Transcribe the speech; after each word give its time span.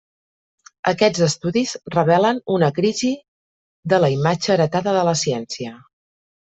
Aquests 0.91 1.21
estudis 1.25 1.75
revelen 1.97 2.41
una 2.55 2.71
crisi 2.81 3.13
de 3.95 4.03
la 4.05 4.13
imatge 4.19 4.53
heretada 4.57 4.99
de 5.01 5.09
la 5.11 5.19
ciència. 5.27 5.81